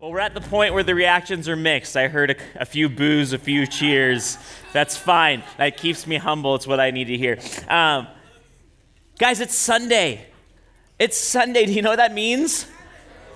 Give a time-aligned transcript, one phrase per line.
[0.00, 1.94] Well, we're at the point where the reactions are mixed.
[1.94, 4.38] I heard a, a, few boos, a few cheers.
[4.72, 5.42] That's fine.
[5.58, 6.54] That keeps me humble.
[6.54, 7.38] It's what I need to hear.
[7.68, 8.06] Um,
[9.18, 10.24] guys, it's Sunday.
[10.98, 11.66] It's Sunday.
[11.66, 12.66] Do you know what that means?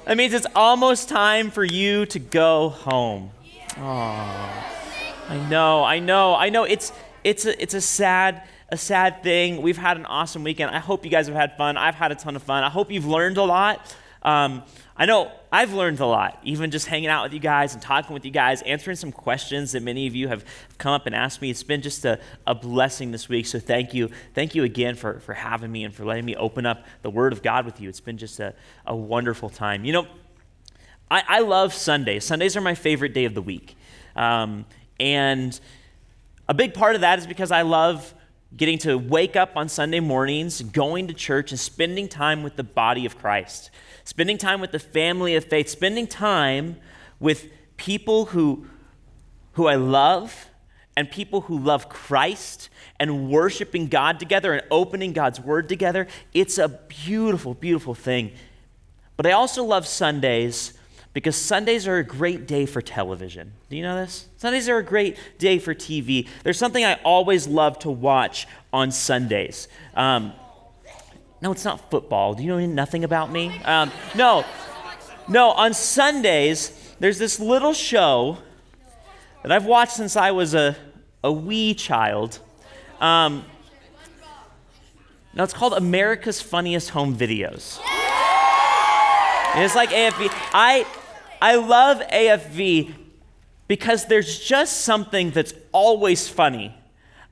[0.07, 3.31] That means it's almost time for you to go home.
[3.77, 6.65] I know, I know, I know.
[6.65, 6.95] It's
[7.25, 9.61] it's a, it's a sad a sad thing.
[9.61, 10.71] We've had an awesome weekend.
[10.71, 11.77] I hope you guys have had fun.
[11.77, 12.65] I've had a ton of fun.
[12.65, 13.95] I hope you've learned a lot.
[14.23, 14.63] Um,
[14.97, 18.13] I know I've learned a lot, even just hanging out with you guys and talking
[18.13, 20.45] with you guys, answering some questions that many of you have
[20.79, 21.49] come up and asked me.
[21.49, 23.47] It's been just a, a blessing this week.
[23.47, 24.11] So thank you.
[24.35, 27.33] Thank you again for, for having me and for letting me open up the Word
[27.33, 27.89] of God with you.
[27.89, 28.53] It's been just a,
[28.85, 29.85] a wonderful time.
[29.85, 30.07] You know,
[31.09, 32.25] I, I love Sundays.
[32.25, 33.77] Sundays are my favorite day of the week.
[34.17, 34.67] Um,
[34.99, 35.61] and
[36.49, 38.13] a big part of that is because I love
[38.57, 42.65] getting to wake up on Sunday mornings, going to church, and spending time with the
[42.65, 43.71] body of Christ
[44.05, 46.77] spending time with the family of faith, spending time
[47.21, 48.67] with people who,
[49.53, 50.49] who I love
[50.97, 52.69] and people who love Christ
[53.01, 56.07] and worshiping God together and opening God's word together.
[56.33, 58.33] It's a beautiful, beautiful thing.
[59.17, 60.75] But I also love Sundays
[61.13, 63.53] because Sundays are a great day for television.
[63.71, 64.29] Do you know this?
[64.37, 66.29] Sundays are a great day for TV.
[66.43, 69.69] There's something I always love to watch on Sundays.
[69.95, 70.33] Um,
[71.41, 72.35] no, it's not football.
[72.35, 73.61] Do you know nothing about me?
[73.65, 74.45] Um, no,
[75.29, 75.51] no.
[75.51, 78.39] On Sundays, there's this little show
[79.43, 80.77] that I've watched since I was a,
[81.23, 82.39] a wee child.
[83.01, 83.45] Um,
[85.35, 87.81] now it's called America's Funniest Home Videos.
[89.55, 90.29] And it's like AFV.
[90.53, 90.87] I,
[91.43, 92.95] I love AFV
[93.69, 96.75] because there's just something that's always funny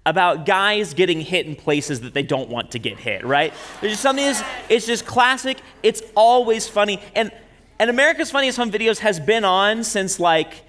[0.04, 3.52] about guys getting hit in places that they don't want to get hit, right?
[3.80, 5.58] There's just something that's, it's just classic.
[5.82, 7.00] It's always funny.
[7.14, 7.30] And,
[7.78, 10.64] and America's Funniest Home Videos has been on since like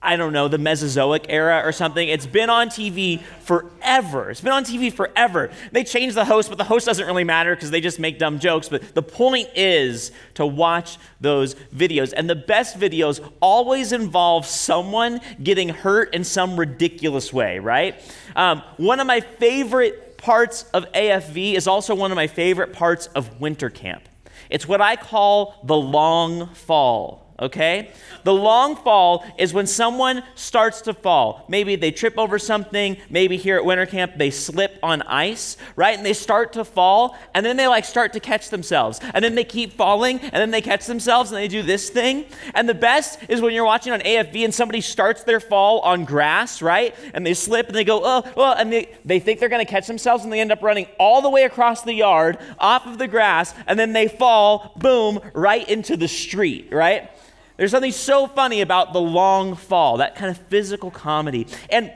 [0.00, 2.08] I don't know, the Mesozoic era or something.
[2.08, 4.30] It's been on TV forever.
[4.30, 5.50] It's been on TV forever.
[5.72, 8.38] They change the host, but the host doesn't really matter because they just make dumb
[8.38, 8.68] jokes.
[8.68, 12.14] But the point is to watch those videos.
[12.16, 18.00] And the best videos always involve someone getting hurt in some ridiculous way, right?
[18.36, 23.08] Um, one of my favorite parts of AFV is also one of my favorite parts
[23.08, 24.08] of winter camp.
[24.48, 27.92] It's what I call the long fall okay?
[28.24, 31.44] The long fall is when someone starts to fall.
[31.48, 35.96] Maybe they trip over something, maybe here at winter camp they slip on ice, right?
[35.96, 39.00] And they start to fall, and then they like start to catch themselves.
[39.14, 42.26] And then they keep falling, and then they catch themselves, and they do this thing.
[42.54, 46.04] And the best is when you're watching on AFV and somebody starts their fall on
[46.04, 46.94] grass, right?
[47.14, 49.86] And they slip and they go, oh, oh, and they, they think they're gonna catch
[49.86, 53.08] themselves, and they end up running all the way across the yard, off of the
[53.08, 57.10] grass, and then they fall, boom, right into the street, right?
[57.58, 61.48] There's something so funny about the long fall, that kind of physical comedy.
[61.68, 61.92] And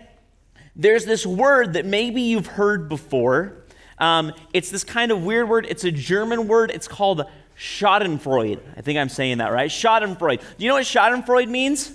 [0.75, 3.63] there's this word that maybe you've heard before.
[3.97, 5.67] Um, it's this kind of weird word.
[5.71, 6.73] It's a German word.
[6.73, 7.25] It's called
[7.57, 8.59] Schadenfreude.
[8.77, 9.71] I think I'm saying that right.
[9.71, 10.41] Schadenfreude.
[10.41, 11.93] Do you know what Schadenfreude means?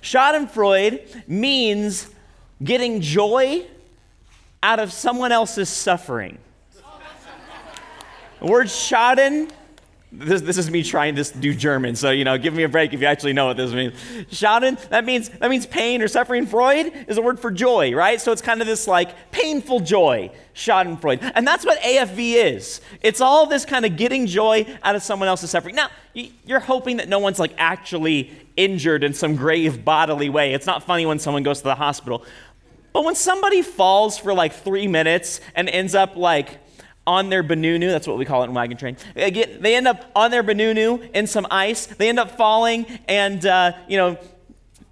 [0.00, 2.08] Schadenfreude means
[2.64, 3.66] getting joy
[4.62, 6.38] out of someone else's suffering.
[8.40, 9.50] The word Schaden
[10.10, 12.94] this, this is me trying to do German, so you know, give me a break
[12.94, 13.92] if you actually know what this means.
[14.30, 16.46] Schaden, that means that means pain or suffering.
[16.46, 18.18] Freude is a word for joy, right?
[18.18, 21.32] So it's kind of this like painful joy, Schadenfreude.
[21.34, 22.80] And that's what AFV is.
[23.02, 25.74] It's all this kind of getting joy out of someone else's suffering.
[25.74, 30.54] Now, you're hoping that no one's like actually injured in some grave bodily way.
[30.54, 32.24] It's not funny when someone goes to the hospital.
[32.94, 36.58] But when somebody falls for like three minutes and ends up like
[37.08, 37.90] on their benunu.
[37.90, 38.98] That's what we call it in wagon train.
[39.14, 41.86] They, get, they end up on their benunu in some ice.
[41.86, 44.18] They end up falling and, uh, you know,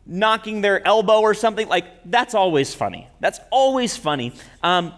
[0.06, 1.68] knocking their elbow or something.
[1.68, 3.06] Like, that's always funny.
[3.20, 4.32] That's always funny.
[4.62, 4.94] Um,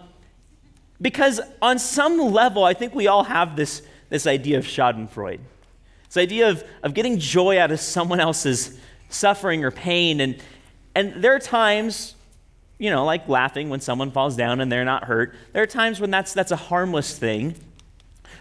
[1.02, 5.40] because on some level, I think we all have this, this idea of Schadenfreude.
[6.06, 8.78] This idea of, of getting joy out of someone else's
[9.08, 10.20] suffering or pain.
[10.20, 10.40] And,
[10.94, 12.14] and there are times
[12.78, 15.34] you know, like laughing when someone falls down and they're not hurt.
[15.52, 17.56] There are times when that's, that's a harmless thing.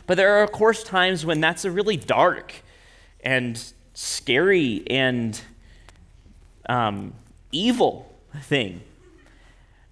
[0.06, 2.54] But there are, of course, times when that's a really dark
[3.22, 3.62] and
[3.94, 5.40] scary and
[6.70, 7.14] um,
[7.52, 8.82] evil thing.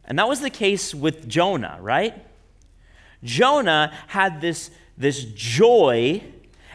[0.06, 2.13] And that was the case with Jonah, right?
[3.24, 6.24] Jonah had this, this joy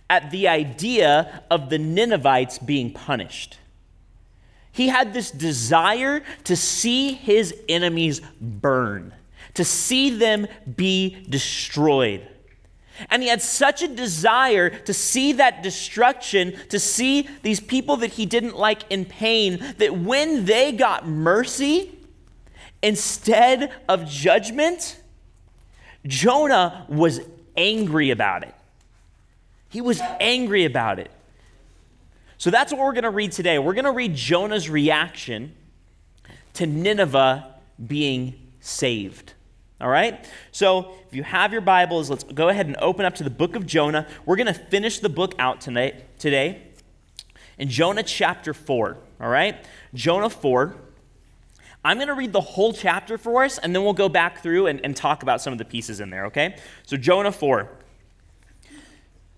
[0.08, 3.59] at the idea of the Ninevites being punished.
[4.72, 9.12] He had this desire to see his enemies burn,
[9.54, 10.46] to see them
[10.76, 12.26] be destroyed.
[13.08, 18.12] And he had such a desire to see that destruction, to see these people that
[18.12, 21.98] he didn't like in pain, that when they got mercy
[22.82, 25.00] instead of judgment,
[26.06, 27.20] Jonah was
[27.56, 28.54] angry about it.
[29.68, 31.10] He was angry about it.
[32.40, 33.58] So that's what we're going to read today.
[33.58, 35.52] We're going to read Jonah's reaction
[36.54, 37.54] to Nineveh
[37.86, 39.34] being saved.
[39.78, 40.26] All right?
[40.50, 43.56] So if you have your Bibles, let's go ahead and open up to the book
[43.56, 44.08] of Jonah.
[44.24, 46.62] We're going to finish the book out tonight, today
[47.58, 48.96] in Jonah chapter 4.
[49.20, 49.62] All right?
[49.92, 50.74] Jonah 4.
[51.84, 54.68] I'm going to read the whole chapter for us, and then we'll go back through
[54.68, 56.56] and, and talk about some of the pieces in there, okay?
[56.86, 57.68] So, Jonah 4.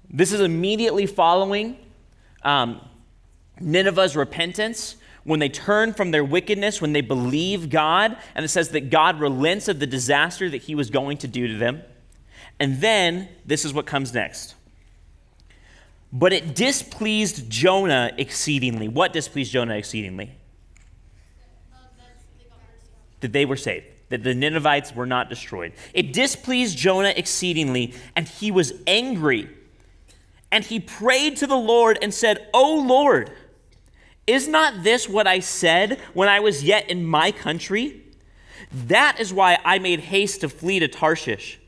[0.08, 1.78] This is immediately following
[2.44, 2.80] um,
[3.62, 8.70] Nineveh's repentance when they turn from their wickedness, when they believe God, and it says
[8.70, 11.82] that God relents of the disaster that he was going to do to them.
[12.58, 14.54] And then this is what comes next.
[16.12, 18.88] But it displeased Jonah exceedingly.
[18.88, 20.32] What displeased Jonah exceedingly?
[23.20, 25.72] That they were saved, that the Ninevites were not destroyed.
[25.94, 29.48] It displeased Jonah exceedingly, and he was angry.
[30.50, 33.30] And he prayed to the Lord and said, O Lord,
[34.26, 38.02] is not this what I said when I was yet in my country?
[38.86, 41.58] That is why I made haste to flee to Tarshish.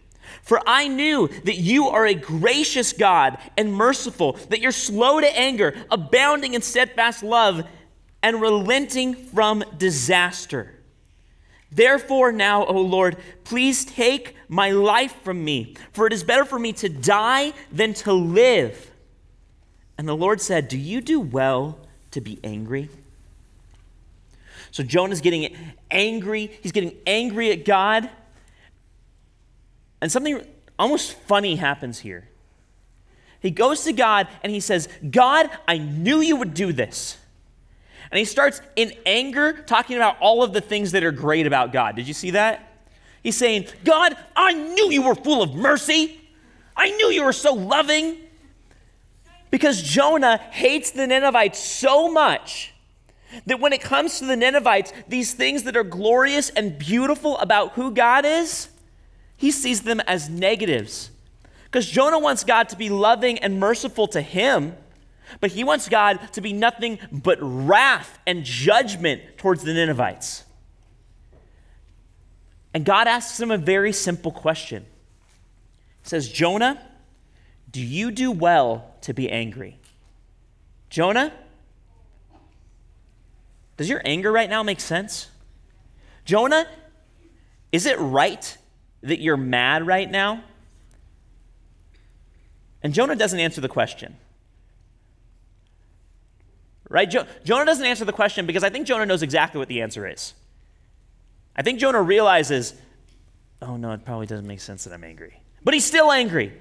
[0.43, 5.39] For I knew that you are a gracious God and merciful, that you're slow to
[5.39, 7.67] anger, abounding in steadfast love,
[8.23, 10.71] and relenting from disaster.
[11.71, 16.59] Therefore, now, O Lord, please take my life from me, for it is better for
[16.59, 18.91] me to die than to live.
[19.99, 21.84] And the Lord said, Do you do well
[22.15, 22.89] to be angry?
[24.71, 25.55] So Jonah's getting
[25.91, 26.51] angry.
[26.61, 28.11] He's getting angry at God.
[30.01, 30.45] And something
[30.79, 32.29] almost funny happens here.
[33.39, 37.19] He goes to God and he says, God, I knew you would do this.
[38.11, 41.73] And he starts in anger talking about all of the things that are great about
[41.73, 41.95] God.
[41.95, 42.73] Did you see that?
[43.23, 46.21] He's saying, God, I knew you were full of mercy.
[46.77, 48.19] I knew you were so loving.
[49.51, 52.73] Because Jonah hates the Ninevites so much
[53.47, 57.73] that when it comes to the Ninevites, these things that are glorious and beautiful about
[57.73, 58.69] who God is,
[59.37, 61.11] he sees them as negatives.
[61.65, 64.77] Because Jonah wants God to be loving and merciful to him,
[65.41, 70.45] but he wants God to be nothing but wrath and judgment towards the Ninevites.
[72.73, 74.85] And God asks him a very simple question.
[76.03, 76.81] He says, Jonah,
[77.71, 79.79] do you do well to be angry?
[80.91, 81.33] Jonah,
[83.77, 85.29] does your anger right now make sense?
[86.25, 86.67] Jonah,
[87.73, 88.57] is it right
[89.03, 90.43] that you're mad right now?
[92.83, 94.17] And Jonah doesn't answer the question.
[96.89, 97.11] Right?
[97.11, 100.07] Jo- Jonah doesn't answer the question because I think Jonah knows exactly what the answer
[100.07, 100.35] is.
[101.57, 102.75] I think Jonah realizes,
[103.61, 105.41] oh no, it probably doesn't make sense that I'm angry.
[105.63, 106.53] But he's still angry.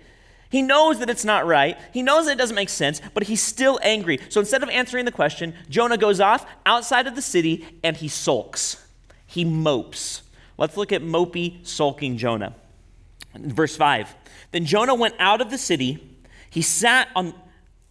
[0.53, 1.79] He knows that it's not right.
[1.91, 4.19] He knows that it doesn't make sense, but he's still angry.
[4.29, 8.07] So instead of answering the question, Jonah goes off outside of the city and he
[8.07, 8.85] sulks.
[9.25, 10.21] He mopes.
[10.59, 12.53] Let's look at mopey, sulking Jonah.
[13.35, 14.13] Verse 5.
[14.51, 16.19] Then Jonah went out of the city.
[16.51, 17.33] He sat on,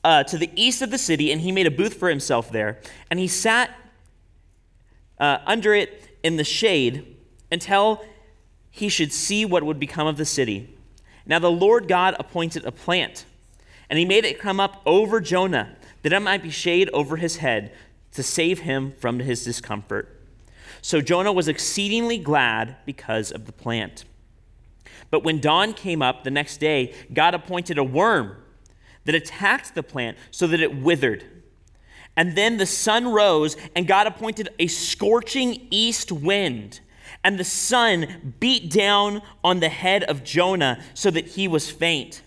[0.05, 2.79] uh, to the east of the city and he made a booth for himself there.
[3.11, 3.77] And he sat
[5.19, 7.17] uh, under it in the shade
[7.51, 8.05] until
[8.71, 10.73] he should see what would become of the city.
[11.27, 13.25] Now the Lord God appointed a plant,
[13.89, 17.37] and he made it come up over Jonah, that it might be shade over his
[17.37, 17.73] head
[18.13, 20.21] to save him from his discomfort.
[20.81, 24.05] So Jonah was exceedingly glad because of the plant.
[25.11, 28.37] But when dawn came up the next day, God appointed a worm
[29.05, 31.25] that attacked the plant so that it withered.
[32.17, 36.81] And then the sun rose, and God appointed a scorching east wind
[37.25, 42.23] and the sun beat down on the head of Jonah so that he was faint.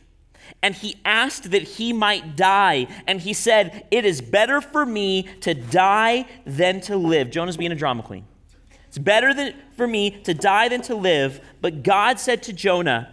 [0.62, 2.88] And he asked that he might die.
[3.08, 7.30] And he said, It is better for me to die than to live.
[7.30, 8.26] Jonah's being a drama queen.
[8.88, 11.42] It's better than, for me to die than to live.
[11.62, 13.12] But God said to Jonah,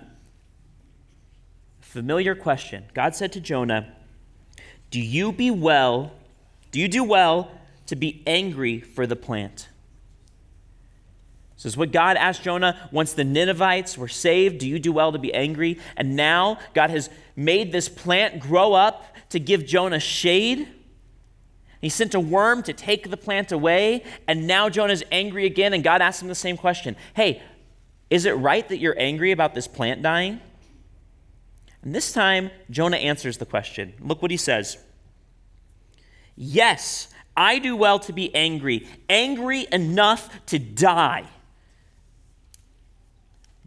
[1.80, 2.84] familiar question.
[2.94, 3.92] God said to Jonah,
[4.90, 6.12] Do you be well?
[6.70, 7.50] Do you do well
[7.86, 9.68] to be angry for the plant?
[11.64, 14.58] Is what God asked Jonah once the Ninevites were saved.
[14.58, 15.78] Do you do well to be angry?
[15.96, 20.68] And now God has made this plant grow up to give Jonah shade.
[21.80, 24.04] He sent a worm to take the plant away.
[24.26, 25.72] And now Jonah's angry again.
[25.72, 27.42] And God asks him the same question Hey,
[28.10, 30.40] is it right that you're angry about this plant dying?
[31.82, 33.94] And this time, Jonah answers the question.
[34.00, 34.78] Look what he says
[36.36, 41.24] Yes, I do well to be angry, angry enough to die.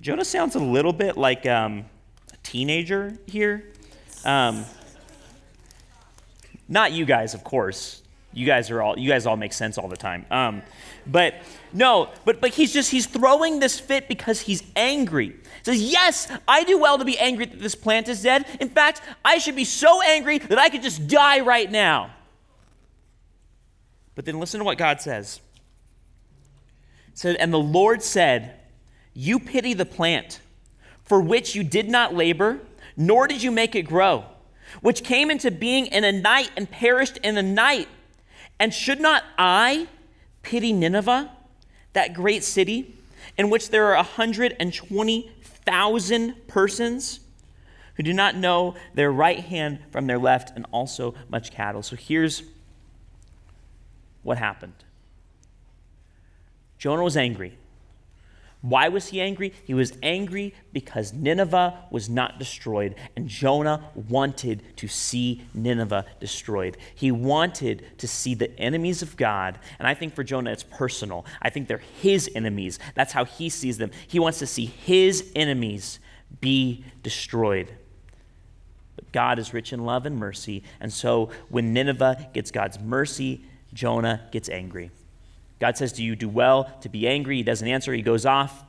[0.06, 1.84] Jonah sounds a little bit like um,
[2.32, 3.74] a teenager here.
[4.24, 4.64] Um,
[6.70, 8.04] not you guys, of course.
[8.32, 10.28] You guys are all you guys all make sense all the time.
[10.30, 10.62] Um,
[11.08, 11.34] but
[11.74, 15.30] no, but but he's just he's throwing this fit because he's angry.
[15.30, 18.46] He says, "Yes, I do well to be angry that this plant is dead.
[18.60, 22.12] In fact, I should be so angry that I could just die right now."
[24.14, 25.42] But then listen to what God says.
[27.08, 28.60] It said, "And the Lord said,
[29.16, 30.42] You pity the plant
[31.04, 32.60] for which you did not labor,
[32.98, 34.26] nor did you make it grow,
[34.82, 37.88] which came into being in a night and perished in a night."
[38.60, 39.88] And should not I
[40.42, 41.32] pity Nineveh,
[41.94, 42.94] that great city,
[43.38, 47.22] in which there are 120,000 persons
[47.96, 51.82] who do not know their right hand from their left, and also much cattle?
[51.82, 52.44] So here's
[54.24, 54.74] what happened
[56.78, 57.58] Jonah was angry.
[58.66, 59.54] Why was he angry?
[59.64, 66.76] He was angry because Nineveh was not destroyed, and Jonah wanted to see Nineveh destroyed.
[66.96, 71.28] He wanted to see the enemies of God, and I think for Jonah it's personal.
[71.44, 72.80] I think they're his enemies.
[72.96, 73.92] That's how he sees them.
[74.08, 76.00] He wants to see his enemies
[76.42, 77.72] be destroyed.
[78.96, 83.46] But God is rich in love and mercy, and so when Nineveh gets God's mercy,
[83.76, 84.90] Jonah gets angry.
[85.60, 87.38] God says, Do you do well to be angry?
[87.38, 87.94] He doesn't answer.
[87.94, 88.64] He goes off.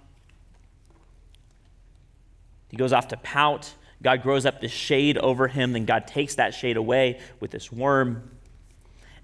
[2.68, 3.72] He goes off to pout.
[4.02, 5.72] God grows up this shade over him.
[5.72, 8.30] Then God takes that shade away with this worm.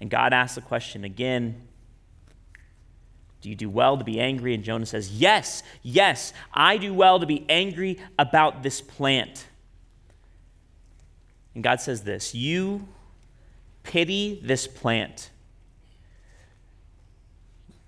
[0.01, 1.61] And God asks the question again
[3.41, 4.53] Do you do well to be angry?
[4.53, 9.47] And Jonah says, Yes, yes, I do well to be angry about this plant.
[11.55, 12.87] And God says this You
[13.83, 15.29] pity this plant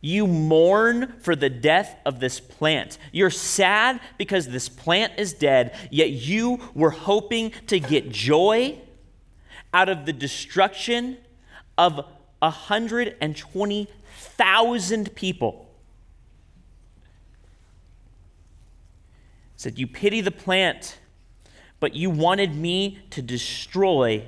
[0.06, 3.00] you mourn for the death of this plant.
[3.12, 8.80] You're sad because this plant is dead, yet you were hoping to get joy
[9.74, 11.18] out of the destruction
[11.78, 12.06] of
[12.40, 15.68] 120,000 people.
[19.58, 21.00] Said, You pity the plant,
[21.80, 24.24] but you wanted me to destroy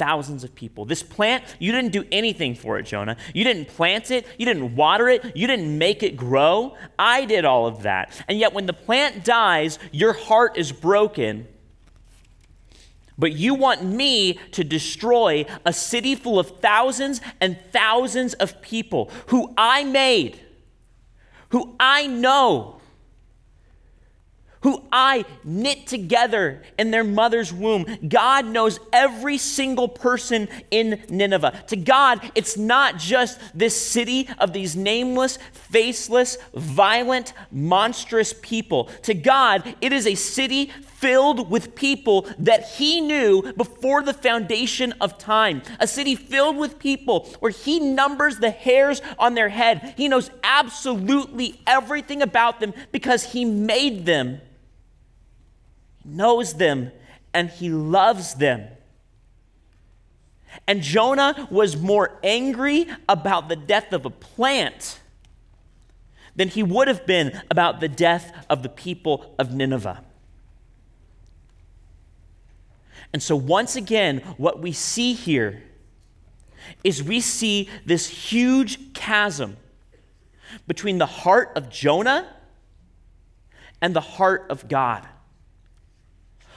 [0.00, 0.86] thousands of people.
[0.86, 3.18] This plant, you didn't do anything for it, Jonah.
[3.34, 6.74] You didn't plant it, you didn't water it, you didn't make it grow.
[6.98, 8.10] I did all of that.
[8.26, 11.46] And yet, when the plant dies, your heart is broken.
[13.18, 19.10] But you want me to destroy a city full of thousands and thousands of people
[19.26, 20.40] who I made,
[21.50, 22.79] who I know
[24.62, 27.86] who I knit together in their mother's womb.
[28.06, 31.64] God knows every single person in Nineveh.
[31.68, 38.84] To God, it's not just this city of these nameless, faceless, violent, monstrous people.
[39.04, 44.92] To God, it is a city filled with people that He knew before the foundation
[45.00, 45.62] of time.
[45.78, 49.94] A city filled with people where He numbers the hairs on their head.
[49.96, 54.42] He knows absolutely everything about them because He made them
[56.16, 56.92] knows them
[57.32, 58.66] and he loves them.
[60.66, 65.00] And Jonah was more angry about the death of a plant
[66.34, 70.04] than he would have been about the death of the people of Nineveh.
[73.12, 75.62] And so, once again, what we see here
[76.84, 79.56] is we see this huge chasm
[80.66, 82.32] between the heart of Jonah
[83.80, 85.06] and the heart of God.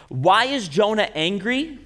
[0.10, 1.79] Why is Jonah angry?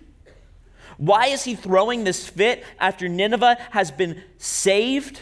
[0.97, 5.21] Why is he throwing this fit after Nineveh has been saved?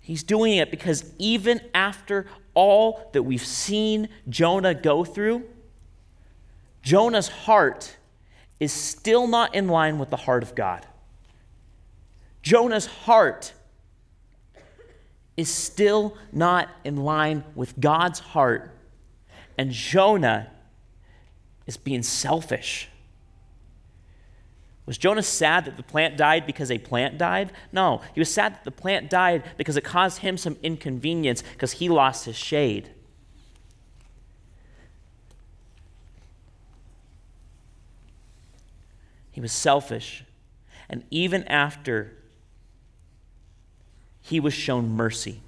[0.00, 5.44] He's doing it because even after all that we've seen Jonah go through,
[6.82, 7.96] Jonah's heart
[8.58, 10.86] is still not in line with the heart of God.
[12.42, 13.52] Jonah's heart
[15.36, 18.74] is still not in line with God's heart,
[19.56, 20.50] and Jonah
[21.70, 22.88] is being selfish.
[24.86, 27.52] Was Jonah sad that the plant died because a plant died?
[27.72, 31.72] No, he was sad that the plant died because it caused him some inconvenience because
[31.72, 32.90] he lost his shade.
[39.30, 40.24] He was selfish.
[40.88, 42.16] And even after
[44.20, 45.40] he was shown mercy,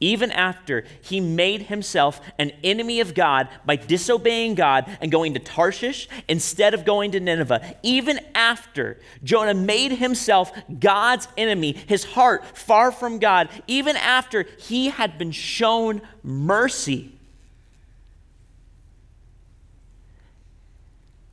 [0.00, 5.40] even after he made himself an enemy of God by disobeying God and going to
[5.40, 12.44] Tarshish instead of going to Nineveh, even after Jonah made himself God's enemy, his heart
[12.56, 17.13] far from God, even after he had been shown mercy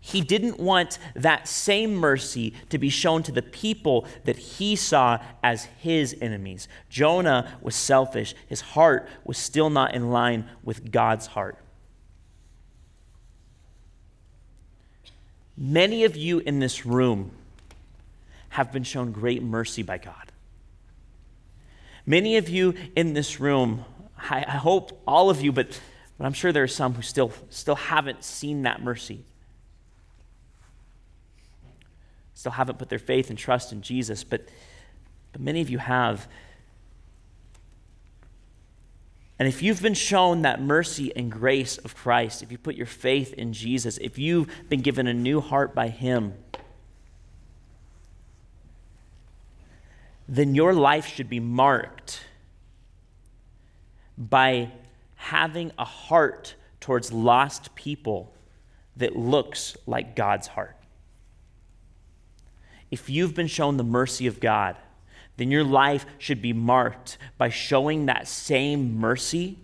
[0.03, 5.19] He didn't want that same mercy to be shown to the people that he saw
[5.43, 6.67] as his enemies.
[6.89, 8.33] Jonah was selfish.
[8.47, 11.59] His heart was still not in line with God's heart.
[15.55, 17.31] Many of you in this room
[18.49, 20.31] have been shown great mercy by God.
[22.07, 23.85] Many of you in this room,
[24.17, 25.79] I, hope all of you, but,
[26.17, 29.25] but I'm sure there are some who still, still haven't seen that mercy
[32.41, 34.47] still haven't put their faith and trust in Jesus, but,
[35.31, 36.27] but many of you have.
[39.37, 42.87] And if you've been shown that mercy and grace of Christ, if you put your
[42.87, 46.33] faith in Jesus, if you've been given a new heart by Him,
[50.27, 52.21] then your life should be marked
[54.17, 54.71] by
[55.13, 58.33] having a heart towards lost people
[58.97, 60.80] that looks like God's heart
[62.91, 64.75] if you've been shown the mercy of God,
[65.37, 69.57] then your life should be marked by showing that same mercy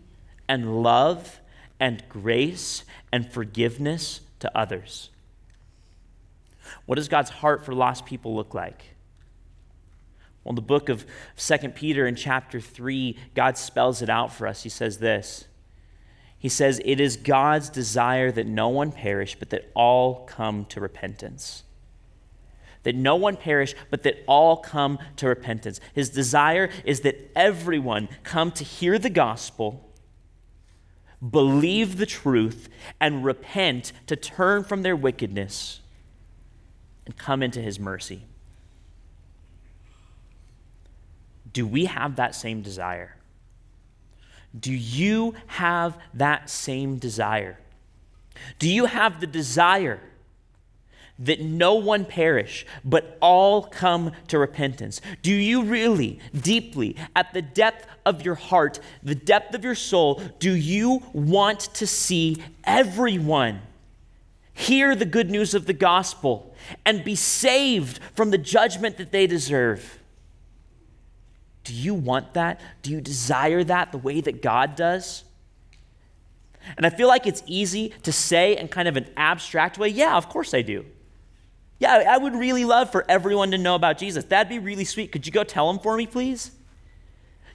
[0.48, 1.42] and love
[1.80, 5.10] and grace and forgiveness to others.
[6.86, 8.96] What does God's heart for lost people look like?
[10.44, 11.06] Well, in the book of
[11.36, 14.64] 2 Peter in chapter 3, God spells it out for us.
[14.64, 15.48] He says this
[16.40, 20.80] He says, It is God's desire that no one perish, but that all come to
[20.80, 21.64] repentance
[22.88, 25.82] that no one perish, but that all come to repentance.
[25.94, 29.92] His desire is that everyone come to hear the gospel,
[31.30, 32.70] believe the truth,
[33.02, 35.82] and repent to turn from their wickedness
[37.06, 38.22] and come into his mercy.
[41.52, 43.18] Do we have that same desire?
[44.58, 47.60] Do you have that same desire?
[48.60, 50.00] Do you have the desire?
[51.20, 55.02] That no one perish, but all come to repentance?
[55.22, 60.22] Do you really, deeply, at the depth of your heart, the depth of your soul,
[60.40, 63.62] do you want to see everyone
[64.54, 69.28] hear the good news of the gospel and be saved from the judgment that they
[69.28, 70.00] deserve?
[71.64, 72.62] Do you want that?
[72.82, 75.24] Do you desire that the way that God does?
[76.76, 80.16] And I feel like it's easy to say in kind of an abstract way, yeah,
[80.16, 80.86] of course I do.
[81.80, 84.24] Yeah, I would really love for everyone to know about Jesus.
[84.24, 85.12] That'd be really sweet.
[85.12, 86.52] Could you go tell them for me, please?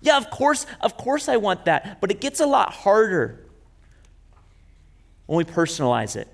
[0.01, 2.01] Yeah, of course, of course I want that.
[2.01, 3.45] But it gets a lot harder
[5.27, 6.29] when we personalize it.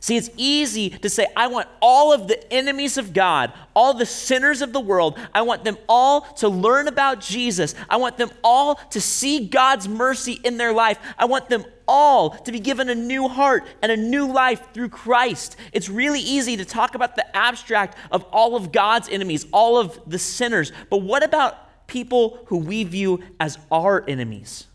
[0.00, 4.06] See, it's easy to say, I want all of the enemies of God, all the
[4.06, 7.74] sinners of the world, I want them all to learn about Jesus.
[7.90, 10.98] I want them all to see God's mercy in their life.
[11.18, 14.90] I want them all to be given a new heart and a new life through
[14.90, 15.56] Christ.
[15.72, 19.98] It's really easy to talk about the abstract of all of God's enemies, all of
[20.06, 20.70] the sinners.
[20.90, 24.66] But what about people who we view as our enemies?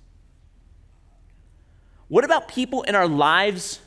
[2.10, 3.80] What about people in our lives?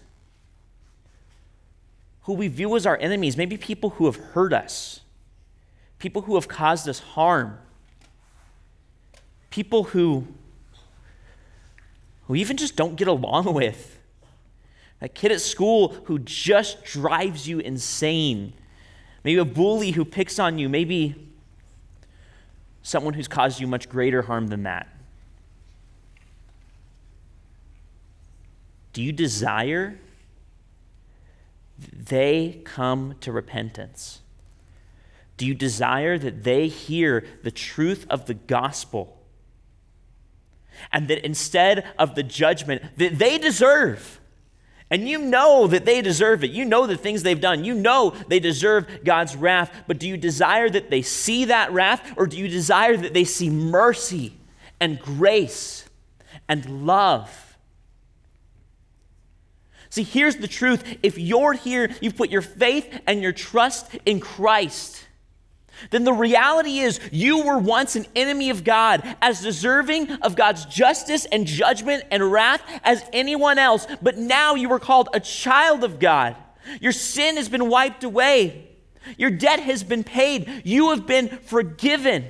[2.27, 5.01] Who we view as our enemies, maybe people who have hurt us,
[6.01, 7.57] people who have caused us harm,
[9.51, 10.27] people who,
[12.27, 14.01] who even just don't get along with.
[15.01, 18.55] A kid at school who just drives you insane.
[19.23, 20.69] Maybe a bully who picks on you.
[20.69, 21.15] Maybe
[22.83, 24.89] someone who's caused you much greater harm than that.
[28.93, 29.99] Do you desire
[31.79, 34.21] they come to repentance?
[35.37, 39.19] Do you desire that they hear the truth of the gospel?
[40.93, 44.21] And that instead of the judgment that they deserve,
[44.91, 46.53] and you know that they deserve it.
[46.53, 47.65] You know the things they've done.
[47.65, 49.73] You know they deserve God's wrath.
[49.89, 53.25] But do you desire that they see that wrath, or do you desire that they
[53.25, 54.33] see mercy
[54.79, 55.87] and grace
[56.49, 57.46] and love?
[59.97, 60.99] See, here's the truth.
[61.03, 65.07] If you're here, you've put your faith and your trust in Christ,
[65.89, 70.67] then the reality is you were once an enemy of God, as deserving of God's
[70.67, 73.87] justice and judgment and wrath as anyone else.
[74.03, 76.37] But now you are called a child of God.
[76.79, 78.69] Your sin has been wiped away,
[79.17, 82.27] your debt has been paid, you have been forgiven.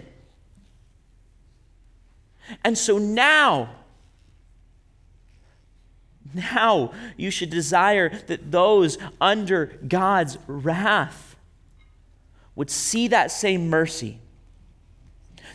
[2.63, 3.71] And so now,
[6.35, 11.37] now you should desire that those under God's wrath
[12.55, 14.19] would see that same mercy.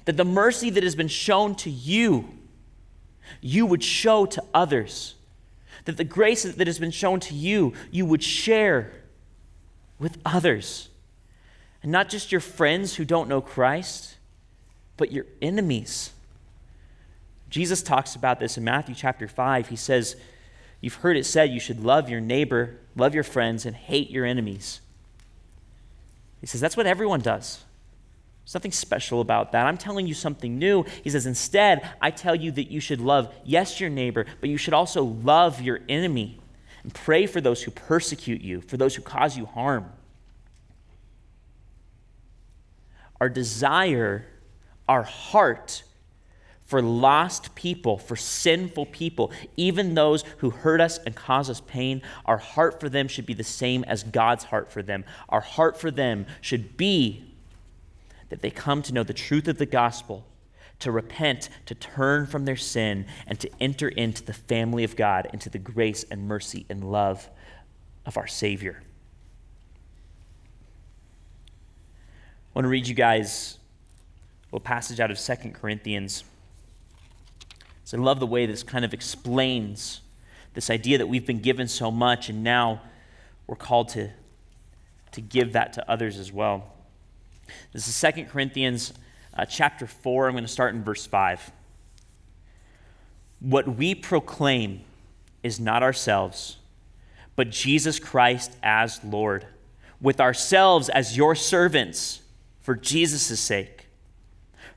[0.06, 2.30] That the mercy that has been shown to you,
[3.42, 5.16] you would show to others.
[5.86, 8.92] That the grace that has been shown to you, you would share
[10.00, 10.90] with others.
[11.84, 14.18] And not just your friends who don't know Christ,
[14.98, 16.12] but your enemies.
[17.50, 19.70] Jesus talks about this in Matthew chapter 5.
[19.70, 20.16] He says,
[20.82, 24.26] You've heard it said you should love your neighbor, love your friends, and hate your
[24.26, 24.82] enemies.
[26.42, 27.64] He says, That's what everyone does.
[28.44, 29.68] There's nothing special about that.
[29.68, 30.84] I'm telling you something new.
[31.04, 34.58] He says, Instead, I tell you that you should love, yes, your neighbor, but you
[34.58, 36.40] should also love your enemy
[36.84, 39.92] and pray for those who persecute you, for those who cause you harm.
[43.20, 44.26] Our desire,
[44.90, 45.84] our heart,
[46.72, 52.02] for lost people, for sinful people, even those who hurt us and cause us pain,
[52.26, 55.04] our heart for them should be the same as God's heart for them.
[55.28, 57.26] Our heart for them should be
[58.30, 60.26] that they come to know the truth of the gospel,
[60.80, 65.28] to repent, to turn from their sin, and to enter into the family of God,
[65.34, 67.30] into the grace and mercy and love
[68.06, 68.82] of our Savior.
[72.00, 73.58] I want to read you guys
[74.54, 76.24] a passage out of Second Corinthians.
[77.92, 80.00] So I love the way this kind of explains
[80.54, 82.80] this idea that we've been given so much and now
[83.48, 84.10] we're called to,
[85.12, 86.72] to give that to others as well.
[87.74, 88.94] This is 2 Corinthians
[89.34, 90.28] uh, chapter 4.
[90.28, 91.52] I'm going to start in verse 5.
[93.42, 94.86] What we proclaim
[95.44, 96.60] is not ourselves,
[97.36, 99.46] but Jesus Christ as Lord,
[100.00, 102.22] with ourselves as your servants
[102.62, 103.81] for Jesus' sake.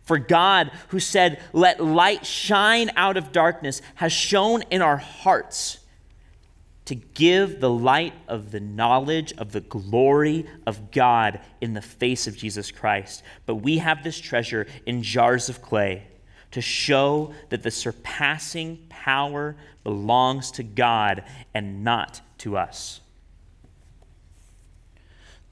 [0.05, 5.79] For God, who said, Let light shine out of darkness, has shone in our hearts
[6.85, 12.27] to give the light of the knowledge of the glory of God in the face
[12.27, 13.23] of Jesus Christ.
[13.47, 16.07] But we have this treasure in jars of clay
[16.51, 23.01] to show that the surpassing power belongs to God and not to us.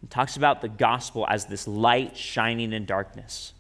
[0.03, 3.55] It talks about the gospel as this light shining in darkness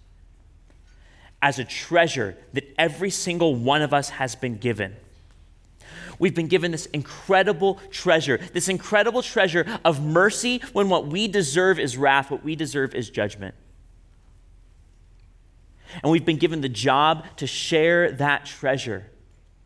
[1.42, 4.96] as a treasure that every single one of us has been given.
[6.18, 11.80] We've been given this incredible treasure, this incredible treasure of mercy when what we deserve
[11.80, 13.56] is wrath, what we deserve is judgment.
[16.02, 19.04] And we've been given the job to share that treasure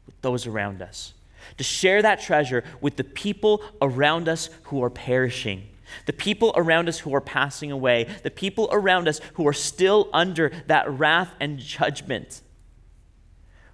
[0.07, 1.12] with those around us,
[1.59, 5.69] to share that treasure with the people around us who are perishing
[6.07, 10.09] the people around us who are passing away, the people around us who are still
[10.12, 12.42] under that wrath and judgment.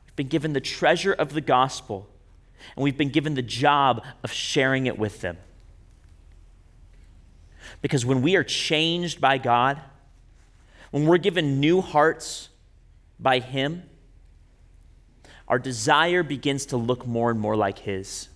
[0.06, 2.08] We've been given the treasure of the gospel,
[2.76, 5.38] and we've been given the job of sharing it with them.
[7.80, 9.80] Because when we are changed by God,
[10.90, 12.50] when we're given new hearts
[13.18, 13.84] by Him,
[15.48, 18.28] our desire begins to look more and more like His.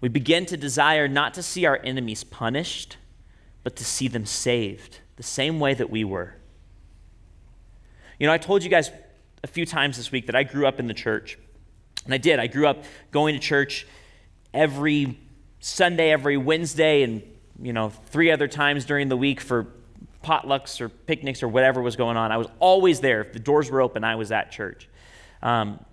[0.00, 2.96] We begin to desire not to see our enemies punished,
[3.64, 6.34] but to see them saved, the same way that we were.
[8.18, 8.90] You know, I told you guys
[9.42, 11.38] a few times this week that I grew up in the church.
[12.04, 12.38] And I did.
[12.38, 13.86] I grew up going to church
[14.54, 15.18] every
[15.60, 17.22] Sunday, every Wednesday, and,
[17.60, 19.66] you know, three other times during the week for
[20.24, 22.32] potlucks or picnics or whatever was going on.
[22.32, 23.20] I was always there.
[23.20, 24.88] If the doors were open, I was at church.
[25.42, 25.84] Um,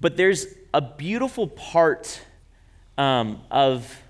[0.00, 2.20] but there's a beautiful part
[2.98, 4.00] um, of,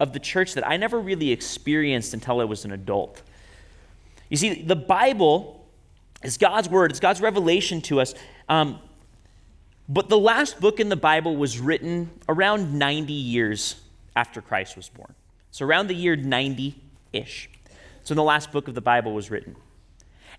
[0.00, 3.22] of the church that I never really experienced until I was an adult.
[4.28, 5.66] You see, the Bible
[6.22, 8.14] is God's word, it's God's revelation to us.
[8.48, 8.78] Um,
[9.88, 13.80] but the last book in the Bible was written around 90 years
[14.16, 15.14] after Christ was born.
[15.50, 16.74] So around the year 90
[17.12, 17.50] ish.
[18.02, 19.56] So the last book of the Bible was written.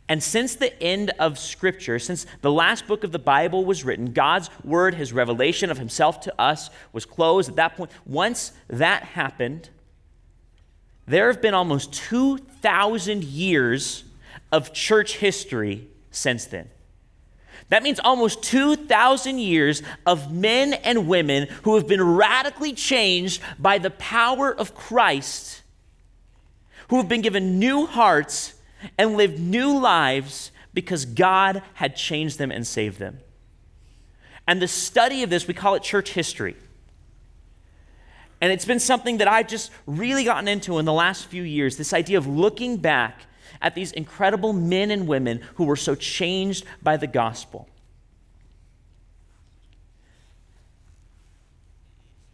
[0.07, 4.13] And since the end of Scripture, since the last book of the Bible was written,
[4.13, 7.91] God's word, his revelation of himself to us, was closed at that point.
[8.05, 9.69] Once that happened,
[11.07, 14.03] there have been almost 2,000 years
[14.51, 16.69] of church history since then.
[17.69, 23.79] That means almost 2,000 years of men and women who have been radically changed by
[23.79, 25.63] the power of Christ,
[26.89, 28.54] who have been given new hearts
[28.97, 33.19] and lived new lives because God had changed them and saved them.
[34.47, 36.55] And the study of this, we call it church history.
[38.41, 41.77] And it's been something that I've just really gotten into in the last few years
[41.77, 43.21] this idea of looking back
[43.61, 47.67] at these incredible men and women who were so changed by the gospel.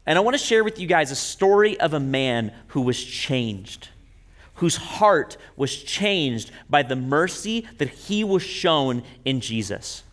[0.06, 3.02] And I want to share with you guys a story of a man who was
[3.02, 3.88] changed,
[4.62, 10.04] whose heart was changed by the mercy that he was shown in Jesus.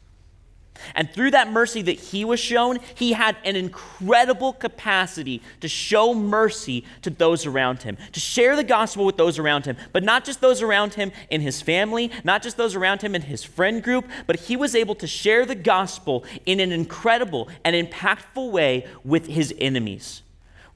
[0.95, 6.15] And through that mercy that he was shown, he had an incredible capacity to show
[6.15, 10.25] mercy to those around him, to share the gospel with those around him, but not
[10.25, 13.83] just those around him in his family, not just those around him in his friend
[13.83, 18.87] group, but he was able to share the gospel in an incredible and impactful way
[19.05, 20.23] with his enemies,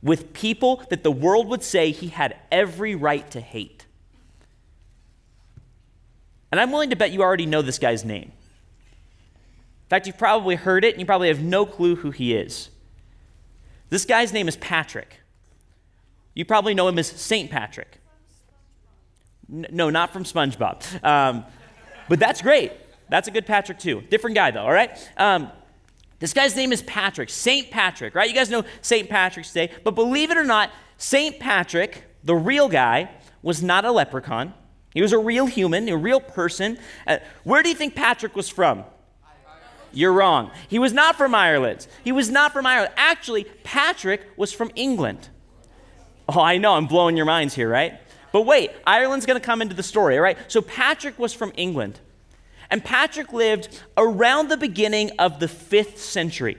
[0.03, 3.87] with people that the world would say he had every right to hate.
[6.51, 8.33] And I'm willing to bet you already know this guy's name
[9.85, 12.69] In fact, you've probably heard it and you probably have no clue who he is.
[13.89, 15.21] This guy's name is Patrick.
[16.35, 17.51] You probably know him as St.
[17.51, 17.99] Patrick.
[19.49, 21.05] no, not from SpongeBob.
[21.05, 21.45] Um,
[22.09, 22.73] but that's great.
[23.09, 24.01] That's a good Patrick, too.
[24.11, 24.91] Different guy, though, all right?
[25.19, 25.51] Um,
[26.23, 27.69] this guy's name is Patrick, St.
[27.69, 28.29] Patrick, right?
[28.29, 29.11] You guys know St.
[29.11, 29.73] Patrick's Day.
[29.83, 31.41] But believe it or not, St.
[31.41, 33.11] Patrick, the real guy,
[33.43, 34.55] was not a leprechaun.
[34.95, 36.79] He was a real human, a real person.
[37.09, 38.79] Uh, where do you think Patrick was from?
[38.79, 38.87] Ireland.
[39.91, 40.53] You're wrong.
[40.69, 41.89] He was not from Ireland.
[42.05, 42.95] He was not from Ireland.
[42.97, 45.29] Actually, Patrick was from England.
[46.29, 47.99] Oh, I know, I'm blowing your minds here, right?
[48.31, 50.39] But wait, Ireland's going to come into the story, all right?
[50.47, 51.99] So Patrick was from England.
[52.73, 56.57] And Patrick lived around the beginning of the fifth century.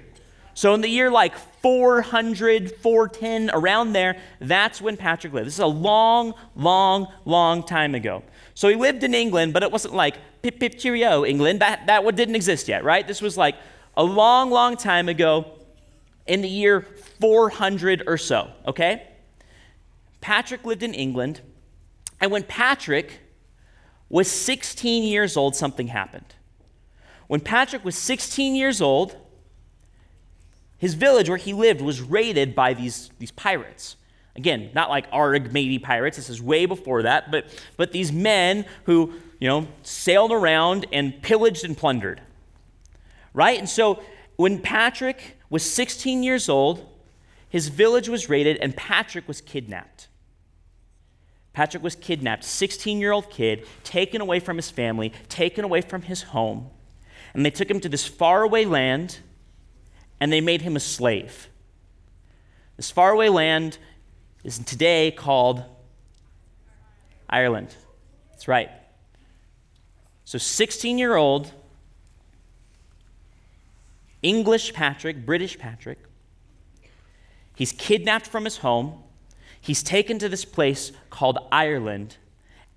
[0.54, 5.48] So in the year like 400, 410, around there, that's when Patrick lived.
[5.48, 8.22] This is a long, long, long time ago.
[8.54, 11.62] So he lived in England, but it wasn't like pip pip cheerio, England.
[11.62, 13.08] That, that didn't exist yet, right?
[13.08, 13.56] This was like
[13.98, 15.58] a long, long time ago
[16.28, 16.82] in the year
[17.22, 19.08] 400 or so, okay?
[20.22, 21.42] Patrick lived in England,
[22.22, 23.20] and when Patrick
[24.14, 26.36] was 16 years old, something happened.
[27.26, 29.18] When Patrick was 16 years old,
[30.78, 33.96] his village where he lived was raided by these, these pirates.
[34.36, 36.18] Again, not like Arg matey pirates.
[36.18, 37.46] This is way before that, but,
[37.76, 42.22] but these men who, you know, sailed around and pillaged and plundered.
[43.34, 43.58] Right?
[43.58, 44.04] And so
[44.36, 46.88] when Patrick was 16 years old,
[47.50, 50.08] his village was raided and Patrick was kidnapped.
[51.54, 56.02] Patrick was kidnapped, 16 year old kid, taken away from his family, taken away from
[56.02, 56.70] his home.
[57.34, 59.20] And they took him to this faraway land
[60.20, 61.48] and they made him a slave.
[62.76, 63.78] This faraway land
[64.44, 65.64] is today called
[67.30, 67.76] Ireland.
[68.32, 68.70] That's right.
[70.26, 71.52] So, 16 year old
[74.22, 76.00] English Patrick, British Patrick,
[77.56, 79.04] he's kidnapped from his home.
[79.64, 82.18] He's taken to this place called Ireland,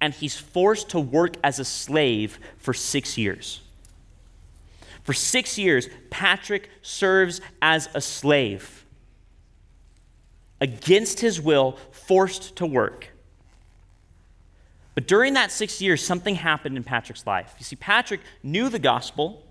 [0.00, 3.60] and he's forced to work as a slave for six years.
[5.02, 8.84] For six years, Patrick serves as a slave
[10.60, 13.08] against his will, forced to work.
[14.94, 17.52] But during that six years, something happened in Patrick's life.
[17.58, 19.44] You see, Patrick knew the gospel.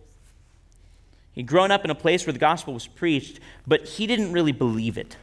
[1.34, 4.54] He'd grown up in a place where the gospel was preached, but he didn't really
[4.54, 5.18] believe it.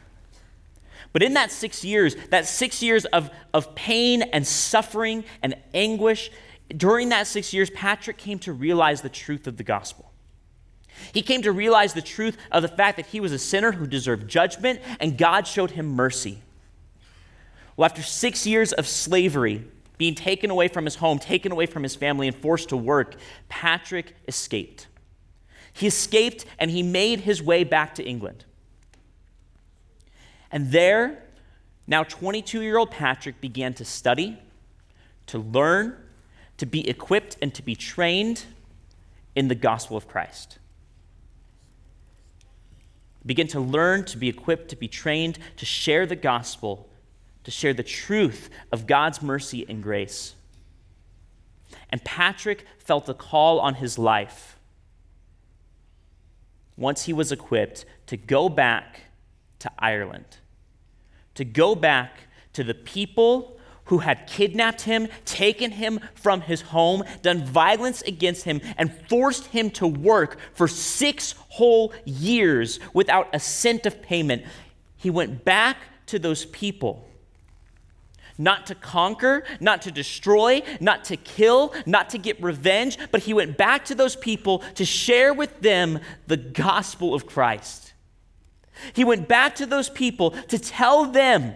[1.13, 6.31] But in that six years, that six years of, of pain and suffering and anguish,
[6.75, 10.11] during that six years, Patrick came to realize the truth of the gospel.
[11.13, 13.85] He came to realize the truth of the fact that he was a sinner who
[13.85, 16.39] deserved judgment, and God showed him mercy.
[17.75, 19.65] Well, after six years of slavery,
[19.97, 23.15] being taken away from his home, taken away from his family, and forced to work,
[23.49, 24.87] Patrick escaped.
[25.73, 28.45] He escaped and he made his way back to England.
[30.53, 31.23] And there,
[31.87, 34.37] now 22 year old Patrick began to study,
[35.25, 35.97] to learn,
[36.57, 38.45] to be equipped, and to be trained
[39.35, 40.59] in the gospel of Christ.
[43.25, 46.87] Begin to learn, to be equipped, to be trained, to share the gospel,
[47.45, 50.35] to share the truth of God's mercy and grace.
[51.89, 54.59] And Patrick felt a call on his life.
[56.77, 59.01] Once he was equipped to go back
[59.57, 60.37] to Ireland,
[61.35, 62.19] to go back
[62.53, 68.43] to the people who had kidnapped him, taken him from his home, done violence against
[68.45, 74.43] him, and forced him to work for six whole years without a cent of payment.
[74.95, 77.07] He went back to those people.
[78.37, 83.33] Not to conquer, not to destroy, not to kill, not to get revenge, but he
[83.33, 87.82] went back to those people to share with them the gospel of Christ.
[88.93, 91.53] He went back to those people to tell them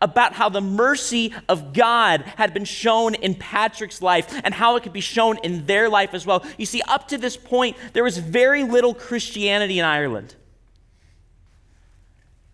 [0.00, 4.82] about how the mercy of God had been shown in Patrick's life and how it
[4.82, 6.44] could be shown in their life as well.
[6.56, 10.34] You see, up to this point, there was very little Christianity in Ireland.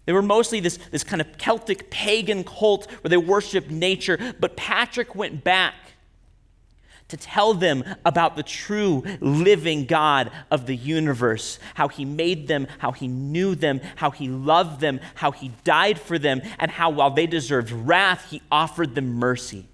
[0.07, 4.57] They were mostly this, this kind of Celtic pagan cult where they worshiped nature, but
[4.57, 5.75] Patrick went back
[7.09, 12.67] to tell them about the true living God of the universe, how he made them,
[12.79, 16.91] how he knew them, how he loved them, how he died for them, and how
[16.91, 19.67] while they deserved wrath, he offered them mercy.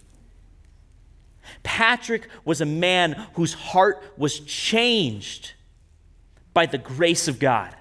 [1.63, 5.53] Patrick was a man whose heart was changed
[6.53, 7.75] by the grace of God.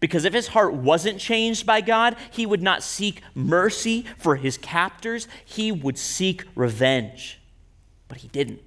[0.00, 4.58] Because if his heart wasn't changed by God, he would not seek mercy for his
[4.58, 7.40] captors, he would seek revenge.
[8.08, 8.60] But he didn't.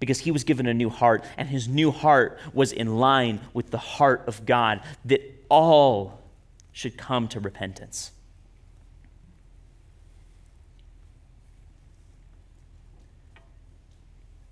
[0.00, 3.70] Because he was given a new heart, and his new heart was in line with
[3.70, 6.20] the heart of God, that all
[6.72, 8.10] should come to repentance.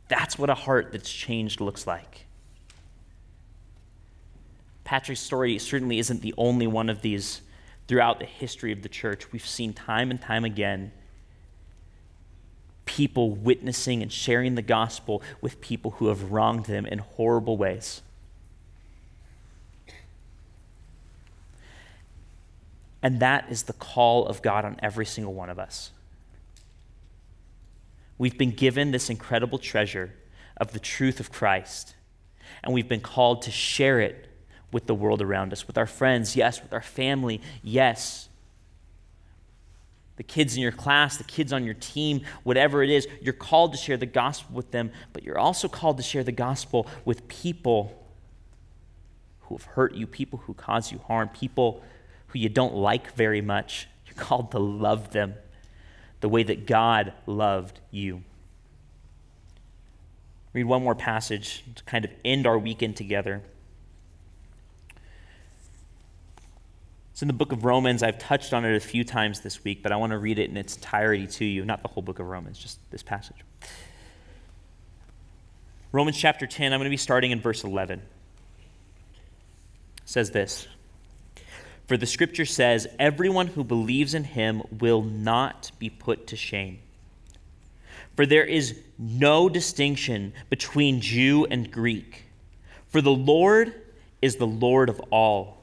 [0.09, 2.22] That's what a heart that's changed looks like.
[4.93, 7.41] Patrick's story certainly isn't the only one of these
[7.89, 9.33] throughout the history of the church.
[9.33, 10.93] We've seen time and time again
[12.85, 18.03] people witnessing and sharing the gospel with people who have wronged them in horrible ways.
[23.03, 25.91] And that is the call of God on every single one of us.
[28.19, 30.13] We've been given this incredible treasure
[30.59, 31.95] of the truth of Christ,
[32.63, 34.29] and we've been called to share it
[34.73, 38.29] with the world around us, with our friends, yes, with our family, yes.
[40.17, 43.73] The kids in your class, the kids on your team, whatever it is, you're called
[43.73, 47.29] to share the gospel with them, but you're also called to share the gospel with
[47.29, 47.99] people
[49.43, 51.83] who have hurt you, people who cause you harm, people
[52.29, 53.89] who you don't like very much.
[54.07, 55.35] You're called to love them
[56.21, 58.23] the way that God loved you.
[60.53, 63.43] Read one more passage to kind of end our weekend together.
[67.13, 68.03] It's in the book of Romans.
[68.03, 70.49] I've touched on it a few times this week, but I want to read it
[70.49, 71.65] in its entirety to you.
[71.65, 73.37] Not the whole book of Romans, just this passage.
[75.93, 77.99] Romans chapter 10, I'm going to be starting in verse 11.
[77.99, 78.05] It
[80.07, 80.67] says this
[81.87, 86.79] For the scripture says, Everyone who believes in him will not be put to shame.
[88.17, 92.25] For there is no distinction between Jew and Greek,
[92.89, 93.75] for the Lord
[94.23, 95.62] is the Lord of all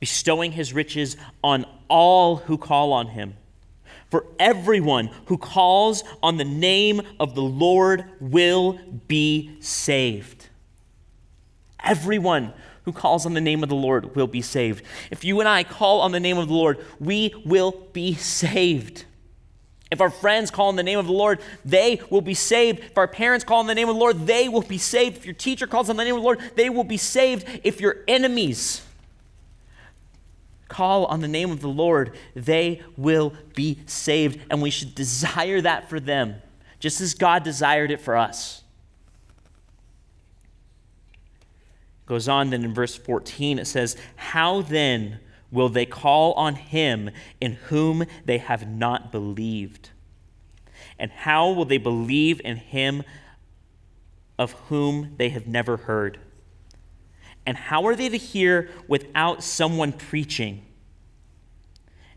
[0.00, 3.34] bestowing his riches on all who call on him.
[4.10, 8.78] For everyone who calls on the name of the Lord will
[9.08, 10.48] be saved.
[11.82, 12.52] Everyone
[12.84, 14.84] who calls on the name of the Lord will be saved.
[15.10, 19.04] If you and I call on the name of the Lord, we will be saved.
[19.90, 22.80] If our friends call on the name of the Lord, they will be saved.
[22.80, 25.16] If our parents call on the name of the Lord, they will be saved.
[25.16, 27.60] If your teacher calls on the name of the Lord, they will be saved.
[27.64, 28.85] If your enemies
[30.68, 34.40] call on the name of the Lord, they will be saved.
[34.50, 36.36] And we should desire that for them,
[36.80, 38.62] just as God desired it for us.
[42.06, 45.18] Goes on then in verse 14, it says, How then
[45.50, 49.90] will they call on him in whom they have not believed?
[50.98, 53.02] And how will they believe in him
[54.38, 56.18] of whom they have never heard?
[57.46, 60.62] And how are they to hear without someone preaching?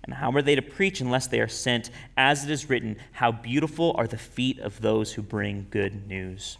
[0.04, 1.92] And how are they to preach unless they are sent?
[2.18, 6.58] As it is written, How beautiful are the feet of those who bring good news.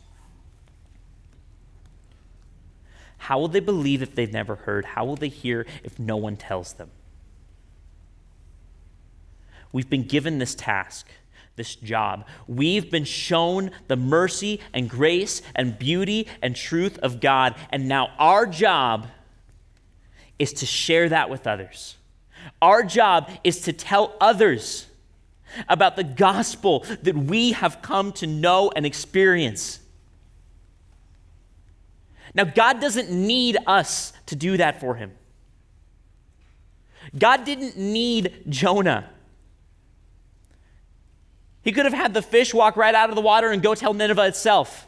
[3.18, 4.86] How will they believe if they've never heard?
[4.86, 6.92] How will they hear if no one tells them?
[9.72, 11.08] We've been given this task
[11.60, 12.26] this job.
[12.48, 18.12] We've been shown the mercy and grace and beauty and truth of God, and now
[18.18, 19.08] our job
[20.40, 21.98] is to share that with others.
[22.62, 24.88] Our job is to tell others
[25.68, 29.82] about the gospel that we have come to know and experience.
[32.34, 35.12] Now, God doesn't need us to do that for him.
[37.18, 39.10] God didn't need Jonah.
[41.62, 43.94] He could have had the fish walk right out of the water and go tell
[43.94, 44.88] Nineveh itself.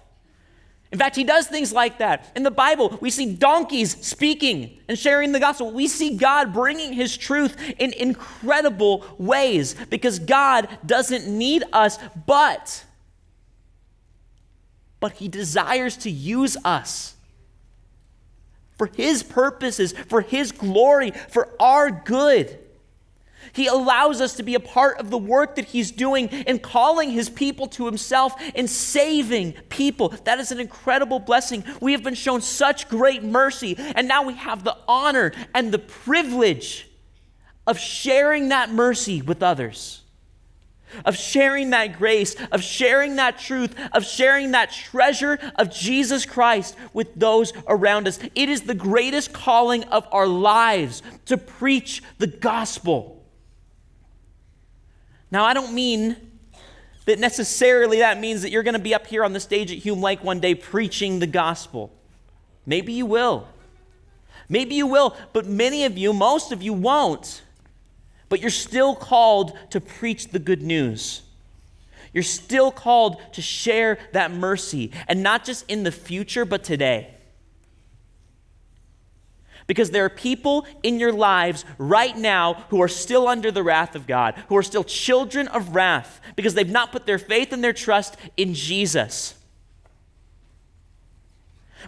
[0.92, 2.32] In fact, he does things like that.
[2.36, 5.72] In the Bible, we see donkeys speaking and sharing the gospel.
[5.72, 12.86] We see God bringing his truth in incredible ways because God doesn't need us, but
[15.00, 17.16] but he desires to use us
[18.82, 22.58] for His purposes, for His glory, for our good.
[23.54, 27.12] He allows us to be a part of the work that He's doing in calling
[27.12, 30.10] His people to Himself and saving people.
[30.26, 31.64] That is an incredible blessing.
[31.82, 35.80] We have been shown such great mercy, and now we have the honor and the
[35.80, 36.88] privilege
[37.68, 40.02] of sharing that mercy with others,
[41.06, 46.76] of sharing that grace, of sharing that truth, of sharing that treasure of Jesus Christ
[46.94, 48.20] with those around us.
[48.36, 53.21] It is the greatest calling of our lives to preach the gospel.
[55.32, 56.18] Now, I don't mean
[57.06, 59.78] that necessarily that means that you're going to be up here on the stage at
[59.80, 61.92] Hume Lake one day preaching the gospel.
[62.66, 63.48] Maybe you will.
[64.50, 67.42] Maybe you will, but many of you, most of you won't.
[68.28, 71.22] But you're still called to preach the good news.
[72.14, 77.16] You're still called to share that mercy, and not just in the future, but today.
[79.72, 83.96] Because there are people in your lives right now who are still under the wrath
[83.96, 87.64] of God, who are still children of wrath, because they've not put their faith and
[87.64, 89.34] their trust in Jesus.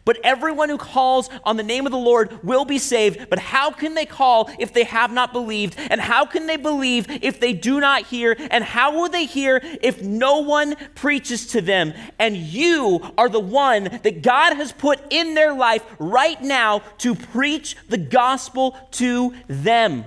[0.05, 3.29] But everyone who calls on the name of the Lord will be saved.
[3.29, 5.75] But how can they call if they have not believed?
[5.77, 8.35] And how can they believe if they do not hear?
[8.51, 11.93] And how will they hear if no one preaches to them?
[12.19, 17.15] And you are the one that God has put in their life right now to
[17.15, 20.05] preach the gospel to them.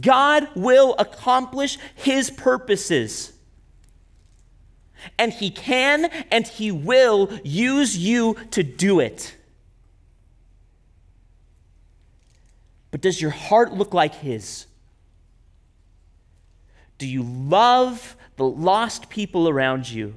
[0.00, 3.31] God will accomplish his purposes.
[5.18, 9.36] And He can and He will use you to do it.
[12.90, 14.66] But does your heart look like His?
[16.98, 20.14] Do you love the lost people around you?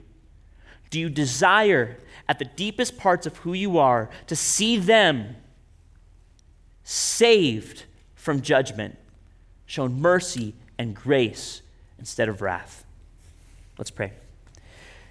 [0.92, 1.98] Do you desire,
[2.30, 5.36] at the deepest parts of who you are, to see them
[6.84, 8.98] saved from judgment,
[9.66, 11.62] shown mercy and grace
[11.98, 12.86] instead of wrath?
[13.78, 14.14] Let's pray.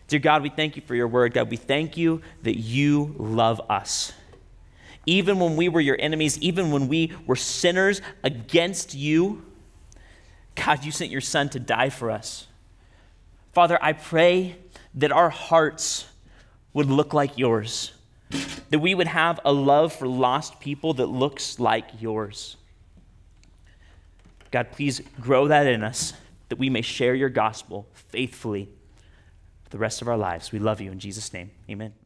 [0.08, 1.32] Dear God, we thank you for your word.
[1.32, 4.12] God, we thank you that you love us.
[5.06, 9.44] Even when we were your enemies, even when we were sinners against you,
[10.54, 12.46] God, you sent your son to die for us.
[13.52, 14.56] Father, I pray
[14.94, 16.06] that our hearts
[16.72, 17.92] would look like yours,
[18.70, 22.56] that we would have a love for lost people that looks like yours.
[24.50, 26.12] God, please grow that in us,
[26.48, 28.68] that we may share your gospel faithfully
[29.74, 30.52] the rest of our lives.
[30.52, 31.50] We love you in Jesus' name.
[31.68, 32.03] Amen.